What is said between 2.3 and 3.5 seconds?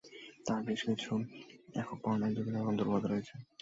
বিভিন্ন রকম দুর্বলতা রয়েছে।